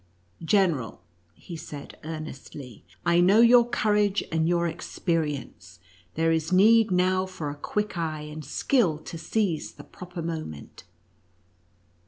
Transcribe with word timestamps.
"General," 0.59 0.99
he 1.35 1.55
said, 1.55 1.95
earnestly," 2.03 2.83
I 3.05 3.19
know 3.21 3.39
your 3.39 3.69
courage 3.69 4.23
and 4.31 4.49
your 4.49 4.67
experience; 4.67 5.77
there 6.15 6.31
NUTCEACKES 6.31 6.49
AND 6.49 6.57
MOUSE 6.57 6.65
KING. 6.65 6.67
41 6.79 6.85
is 6.85 6.87
need 6.87 6.97
now 7.13 7.25
for 7.27 7.49
a 7.51 7.55
quick 7.55 7.97
eye, 7.99 8.21
and 8.21 8.43
skill 8.43 8.97
to 8.97 9.17
seize 9.19 9.73
the 9.73 9.83
proper 9.83 10.23
moment. 10.23 10.85